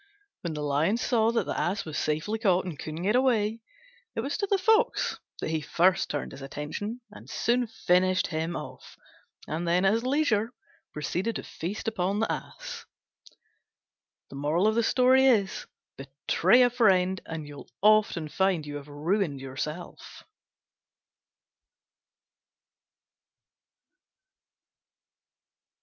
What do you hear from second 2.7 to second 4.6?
couldn't get away, it was to the